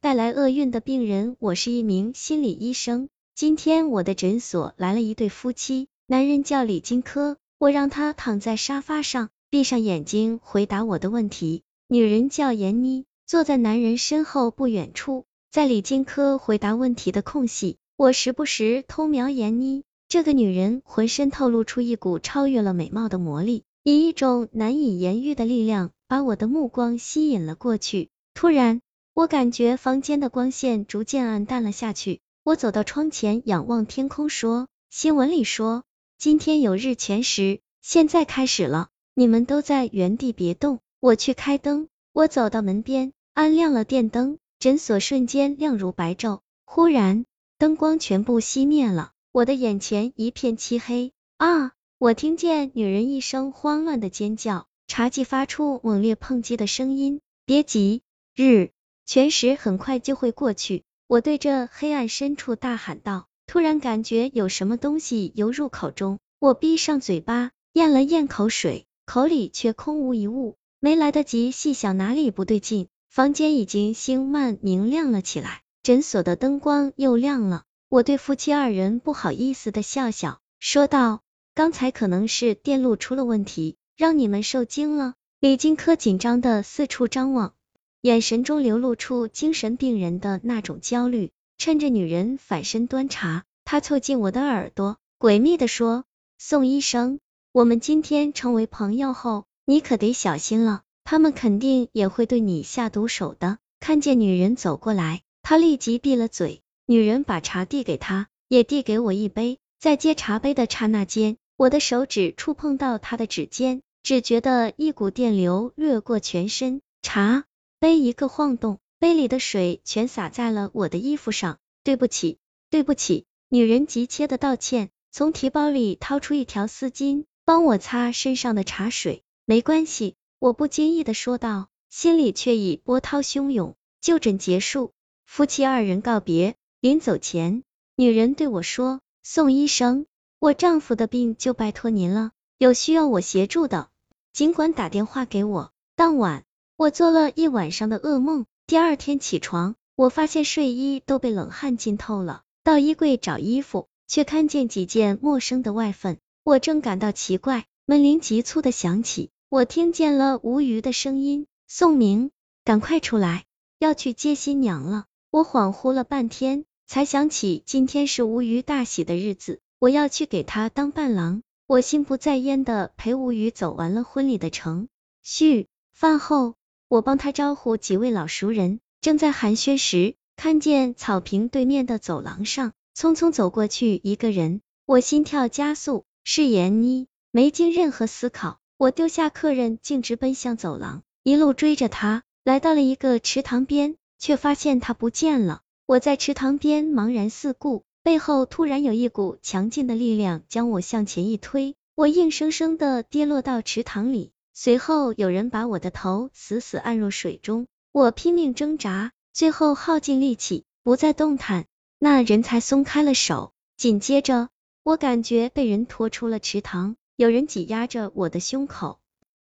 [0.00, 3.08] 带来厄运的病人，我是一名心理医生。
[3.34, 11.62] 今天我的诊所来了一对夫妻，男人叫李金科，我让他躺在沙发上，闭上眼睛回答我的问题。
[11.86, 15.26] 女人叫闫妮，坐在男人身后不远处。
[15.50, 19.84] 在李金科回答问题的空隙，我时不时偷瞄闫妮。
[20.08, 28.08] 这个女人浑身透露出一股超越了美貌的魔力，以一种难以言喻的力量，把我的目光吸引了过去。
[28.34, 28.80] 突然，
[29.18, 32.20] 我感觉房间的光线逐渐暗淡了下去。
[32.44, 35.82] 我走到窗前，仰望天空，说：“新闻里说
[36.18, 44.38] 今天有日全食，现在开始了，你们都在原地别动，我去开灯。”我走到门边，按亮了电灯。
[44.60, 47.24] 诊所瞬间亮如白昼，忽然
[47.58, 51.12] 灯光全部熄灭了，我的眼前一片漆黑。
[51.38, 51.72] 啊！
[51.98, 57.20] 我听见女人一声慌乱的尖叫，茶几发出猛烈碰击的声音。
[57.44, 58.02] 别急，
[58.36, 58.70] 日
[59.08, 60.84] 全食很快就会过去。
[61.06, 72.88] 我对着黑暗深处大喊道，突然感觉有什么东西游入口中，我闭上嘴巴，咽了咽口水，口里却空无一物，没来得及细想哪里不对劲。
[73.08, 77.62] 房间已经星漫明亮了起来，诊所的灯光又亮了。
[77.88, 81.22] 我对夫妻二人不好意思的笑笑，说道
[81.56, 87.54] ：“刚才可能是电路出了问题，让你们受惊了。”李金科紧张的四处张望，
[88.00, 91.30] 眼神中流露出精神病人的那种焦虑。
[91.56, 96.04] 趁着女人反身端茶，他凑近我的耳朵，诡秘的说
[96.38, 97.18] ：“宋医生，
[97.50, 103.58] 我们今天成为朋友后，你可得小心了。”他们肯定也会对你下毒手的。
[103.80, 106.60] 看见女人走过来，他立即闭了嘴。
[106.86, 109.58] 女人把茶递给他，也递给我一杯。
[109.80, 116.82] 在接茶杯的刹那间，我的手指触碰到她的指尖，只觉得一股电流掠过全身。
[117.02, 117.44] 茶
[117.80, 121.58] 杯一个晃动，杯里的水全洒在了我的衣服上。
[121.84, 122.38] 对不起，
[122.70, 123.24] 对不起。
[123.48, 129.22] 女人急切的道歉，从提包里掏出一条丝巾，帮我擦身上的茶水。
[129.44, 130.16] 没关系。
[130.40, 133.74] 我不经意的说道，心里却已波涛汹涌。
[134.00, 134.92] 就诊结束，
[135.24, 136.54] 夫妻二人告别。
[136.80, 137.64] 临走前，
[137.96, 140.06] 女人对我说：“宋医生，
[140.38, 143.88] 我丈夫的病就拜托您了，有需要我协助的，
[144.32, 146.44] 尽管打电话给我。”当晚，
[146.78, 148.46] 我做了一晚上的噩梦。
[148.68, 152.42] 第二天起床，我发现睡衣都被冷汗浸透了。
[152.62, 156.18] 到衣柜找衣服，却看见几件陌生的外份。
[156.44, 159.30] 我正感到奇怪，门铃急促的响起。
[159.48, 162.30] 我听见了吴瑜的声音，宋明，
[162.64, 163.46] 赶快出来，
[163.80, 165.06] 要去接新娘了。
[165.32, 171.42] 我恍惚了半天，才想起今天是吴瑜大喜的日子，我要去给他当伴郎。
[171.66, 174.86] 我心不在焉的陪吴瑜走完了婚礼的程
[175.24, 175.66] 序。
[175.92, 176.54] 饭后，
[176.88, 188.58] 我帮他招呼几位老熟人，正在寒暄时，看见草坪对面的走廊上，匆匆走过去一个人，我心跳加速，是闫妮，没经任何思考。
[188.78, 195.60] 我丢下客人，径直奔向走廊，一路追着他，来到了一个池塘边，却发现他不见了。
[195.84, 204.32] 我在池塘边茫然四顾，背后突然有一股强劲的力量将我向前一推，我硬生生的跌落到池塘里。
[204.60, 211.66] 随后有人把我的头死死按入水中，我拼命挣扎，最后耗尽力气不再动弹，
[212.00, 213.52] 那人才松开了手。
[213.76, 214.48] 紧接着，
[214.82, 216.96] 我感觉被人拖出了池塘。
[217.14, 218.98] 有人挤压着我的胸口，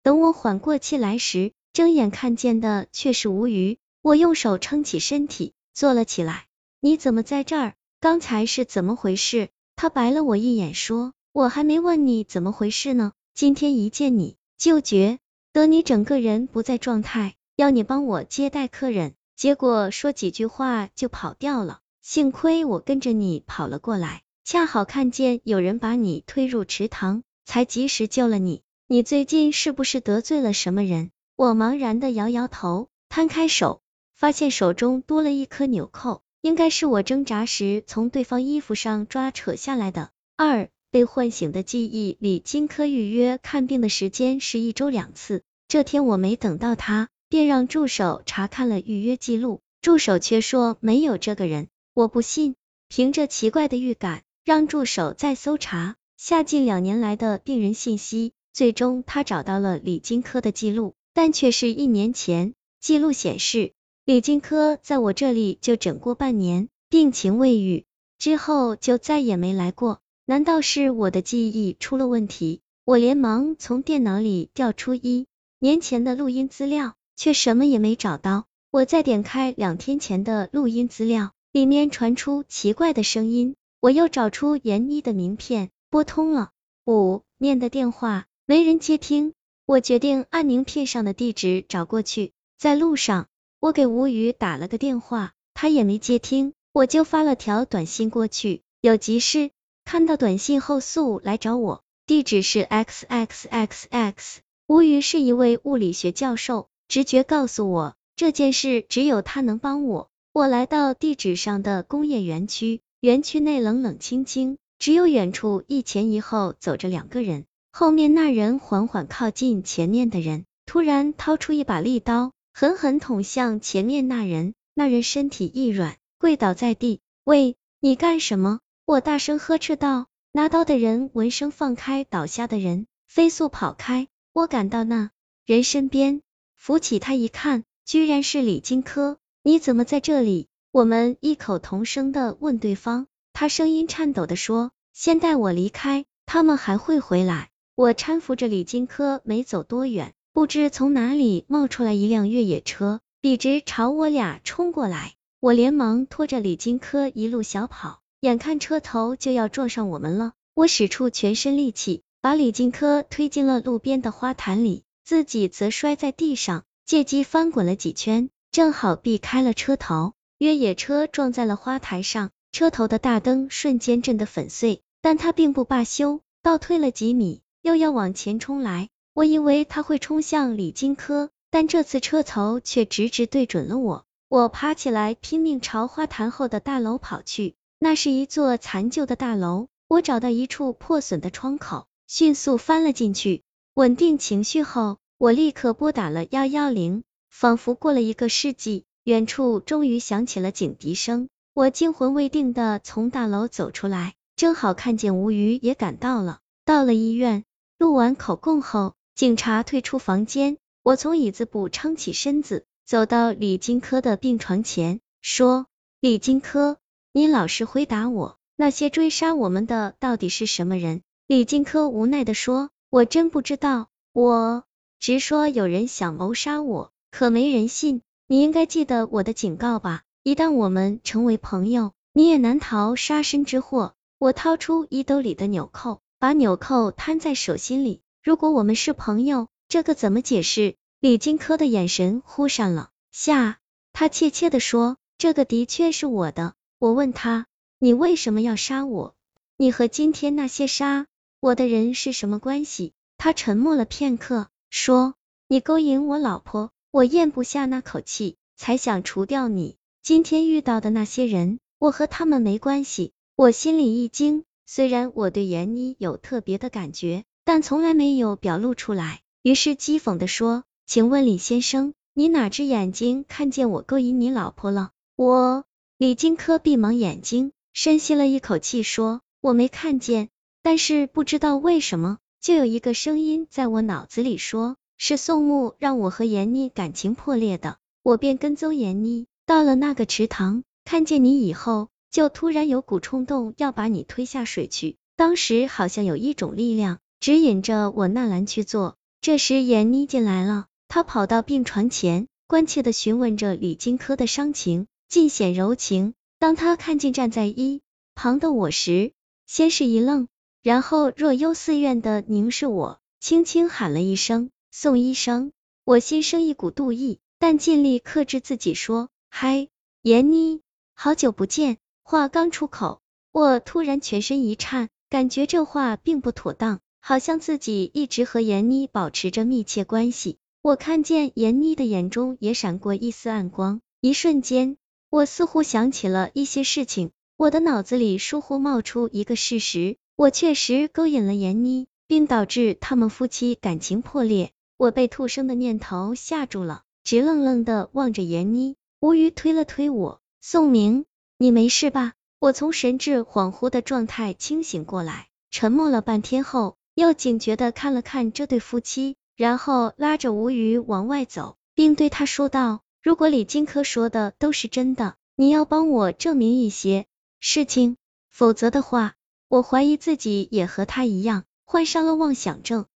[0.03, 3.77] 等我缓过气来时，睁眼看见的却是吴瑜。
[4.01, 6.47] 我用手撑起身体，坐了起来。
[6.81, 7.75] 你怎么在这儿？
[8.01, 9.51] 刚才是怎么回事？
[9.77, 15.19] 他白了我一眼，说：“我还没问你怎么回事呢，今天一见你就觉
[15.53, 21.81] 得你整个人不在状态，要你帮我接待客人，结果说几句话就跑掉了。
[22.01, 28.63] 幸亏我跟着你跑了过来，恰好看见有人把你推入池塘。”才及时救了你。
[28.87, 31.11] 你最近是不是得罪了什么人？
[31.35, 33.83] 我茫然的摇摇头，摊开手，
[34.15, 40.11] 发现手中多了一颗纽扣，应该是我挣扎时从对方衣服上抓扯下来的。
[40.37, 45.43] 二被唤醒的记忆里，金科预约看病的时间是一周两次。
[45.67, 51.69] 这天我没等到他，便让助手查看了预约记录，助手却说没有这个人。
[51.95, 52.57] 我不信，
[52.91, 55.97] 凭着奇怪的预感，让助手再搜查。
[56.19, 62.53] 下近两年来的病人信息，最终他找到了李金科的记录，但却是一年前。
[62.83, 63.73] 记录显示，
[64.05, 67.87] 李金科在我这里就诊过半年，病情未愈，
[68.19, 70.01] 之后就再也没来过。
[70.33, 72.63] 难道是我的记忆出了问题？
[72.87, 75.27] 我连忙从电脑里调出一
[75.59, 78.47] 年前的录音资料，却什么也没找到。
[78.71, 83.57] 我再点开两天前的录音资料，里面传出奇怪的声音。
[83.79, 86.53] 我又找出闫妮的名片，拨通了
[86.87, 89.35] 五面的电话，没人接听。
[89.67, 92.33] 我决定按名片上的地址找过去。
[92.59, 93.27] 在路上，
[93.61, 99.51] 我给吴宇打了个电话，他也没接听，我就发了条短信过去，有急事。
[99.93, 104.41] 看到短信后速来找我，地址是 x x x x。
[104.67, 110.09] 吴宇是一位物理学教授，直觉告诉我这件事只有他能帮我。
[110.33, 117.45] 我来到地址上的工业园区，园区内冷冷清清，只有远处一前一后走着两个人。
[117.71, 124.55] 后面那人缓缓靠近前面的人，突然掏出一把利刀，狠狠捅向前面那人。
[124.73, 127.01] 那人身体一软，跪倒在地。
[127.25, 128.61] 喂，你干什么？
[128.85, 130.07] 我大声呵斥道。
[130.35, 134.09] 拿刀的人闻声放开倒下的人，飞速跑开。
[134.33, 135.11] 我赶到那
[135.45, 136.23] 人身边，
[136.57, 139.19] 扶起他一看，居然是李金科。
[139.43, 140.49] 你怎么在这里？
[140.71, 143.07] 我们异口同声的问对方。
[143.35, 155.15] 他声音颤抖的说：“先带我离开，他们还会回来。”我搀扶着李金科，没走多远，不知从哪里冒出来一辆越野车，笔直朝我俩冲过来。
[155.41, 162.03] 我连忙拖着李金科一路小跑，眼看车头就要撞上我们了，我使出全身力气。
[162.21, 170.13] 把李金科推进了路边的花坛里，自己则摔在地上，借机翻滚了几圈，正好避开了车头。
[170.39, 178.89] 越野车撞在了花坛上，车头的大灯瞬间震得粉碎，但他并不罢休，倒退了几米，又要往前冲来。
[179.15, 184.05] 我以为他会冲向李金科，但这次车头却直直对准了我。
[184.29, 187.57] 我爬起来，拼命朝花坛后的大楼跑去。
[187.85, 191.89] 那是一座残旧的大楼，我找到一处破损的窗口。
[192.07, 193.43] 迅速翻了进去，
[193.75, 197.03] 稳定情绪后，我立刻拨打了幺幺零。
[197.29, 201.29] 仿佛过了一个世纪，远处终于响起了警笛声。
[201.55, 206.39] 我惊魂未定的从大楼走出来，正好看见吴瑜也赶到了。
[206.65, 207.43] 到了医院，
[207.79, 215.67] 录完口供后，警察退出房间，我从椅子补撑起身子，走到李金科的病床前，说
[215.99, 216.79] ：“李金科，
[217.15, 224.65] 你老实回答我，那些追杀我们的到底是什么人？”李金科无奈的说：“我真不知道，我
[224.99, 228.01] 直说有人想谋杀我，可没人信。
[228.27, 230.05] 你应该记得我的警告吧？
[230.23, 238.01] 一旦我们成为朋友，你也难逃杀身之祸。”我掏出衣兜里的纽扣，把纽扣摊在手心里。
[238.23, 240.77] 如果我们是朋友，这个怎么解释？
[241.01, 243.59] 李金科的眼神忽闪了下，
[243.93, 247.47] 他怯怯的说：“这个的确是我的。”我问他
[247.79, 249.15] ：“你为什么要杀我？
[249.57, 251.07] 你和今天那些杀？”
[251.39, 252.93] 我的人是什么关系？
[253.19, 255.15] 他沉默了片刻，说
[255.47, 259.77] ：“你勾引我老婆，我咽不下那口气，才想除掉你。
[260.03, 269.21] 今天遇到的那些人，我和他们没关系。”我心里一惊，虽然我对闫妮有特别的感觉，但从来没有表露出来。
[269.43, 275.65] 于是讥讽的说：“请问李先生，你哪只眼睛看见我勾引你老婆了？”我
[275.99, 280.31] 李金科闭忙眼睛，深吸了一口气，说：“我没看见。”
[280.63, 287.77] 但是不知道为什么，就有一个声音在我脑子里说，是宋木让我和闫妮感情破裂的。
[288.03, 294.97] 我便跟踪闫妮，到了那个池塘，看见你以后，就突然有股冲动要把你推下水去。
[295.17, 298.97] 当时好像有一种力量指引着我纳兰去做。
[299.21, 306.15] 这时闫妮进来了，她跑到病床前，关切的询问着李金科的伤情，尽显柔情。
[306.39, 307.83] 当他看见站在一
[308.15, 309.13] 旁的我时，
[309.47, 310.27] 先是一愣。
[310.63, 315.53] 然后若幽似怨的凝视我，轻轻喊了一声宋医生，
[315.85, 319.69] 我心生一股妒意，但尽力克制自己说嗨，
[320.01, 320.63] 闫妮，
[320.95, 321.77] 好久不见。
[322.03, 323.03] 话刚出口，
[323.33, 330.39] 我突然全身一颤，感觉这话并不妥当，好像自己一直和闫妮保持着密切关系。
[330.63, 334.79] 我看见闫妮的眼中也闪过一丝暗光，一瞬间，
[335.13, 339.99] 我似乎想起了一些事情，我的脑子里疏忽冒出一个事实。
[340.17, 344.53] 我确实勾引了闫妮，并导致他们夫妻感情破裂。
[344.79, 348.77] 我被兔生的念头吓住了，直愣愣的望着闫妮。
[349.01, 351.05] 吴瑜推了推我，宋明，
[351.37, 352.15] 你没事吧？
[352.39, 367.07] 我从神志恍惚的状态清醒过来，沉默了半天后，又警觉的看了看这对夫妻，然后拉着吴瑜往外走，并对他说道：“如果李金科说的都是真的，你要帮我证明一些
[367.41, 367.97] 事情，
[368.31, 369.15] 否则的话。”
[369.49, 372.87] 我怀疑自己也和他一样患上了妄想症。